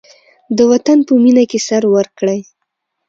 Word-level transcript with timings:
د 0.57 0.59
وطن 0.71 0.97
په 1.07 1.13
مینه 1.23 1.43
کې 1.49 1.59
سر 1.67 1.83
ورکړئ. 1.95 2.39